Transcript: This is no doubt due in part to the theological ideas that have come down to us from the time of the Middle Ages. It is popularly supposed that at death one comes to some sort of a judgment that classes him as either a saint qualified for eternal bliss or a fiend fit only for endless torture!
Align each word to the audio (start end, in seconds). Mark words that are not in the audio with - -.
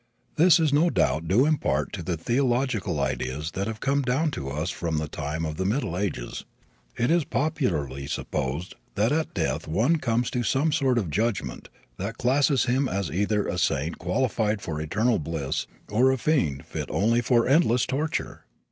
This 0.35 0.59
is 0.59 0.73
no 0.73 0.89
doubt 0.89 1.27
due 1.27 1.45
in 1.45 1.59
part 1.59 1.93
to 1.93 2.01
the 2.01 2.17
theological 2.17 2.99
ideas 2.99 3.51
that 3.51 3.67
have 3.67 3.79
come 3.79 4.01
down 4.01 4.31
to 4.31 4.49
us 4.49 4.71
from 4.71 4.97
the 4.97 5.07
time 5.07 5.45
of 5.45 5.57
the 5.57 5.63
Middle 5.63 5.95
Ages. 5.95 6.43
It 6.97 7.11
is 7.11 7.23
popularly 7.23 8.07
supposed 8.07 8.73
that 8.95 9.11
at 9.11 9.35
death 9.35 9.67
one 9.67 9.97
comes 9.97 10.31
to 10.31 10.41
some 10.41 10.71
sort 10.71 10.97
of 10.97 11.05
a 11.09 11.11
judgment 11.11 11.69
that 11.97 12.17
classes 12.17 12.65
him 12.65 12.89
as 12.89 13.11
either 13.11 13.47
a 13.47 13.59
saint 13.59 13.99
qualified 13.99 14.59
for 14.59 14.81
eternal 14.81 15.19
bliss 15.19 15.67
or 15.87 16.11
a 16.11 16.17
fiend 16.17 16.65
fit 16.65 16.89
only 16.89 17.21
for 17.21 17.47
endless 17.47 17.85
torture! 17.85 18.45